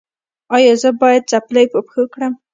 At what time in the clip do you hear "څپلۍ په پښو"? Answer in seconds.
1.31-2.03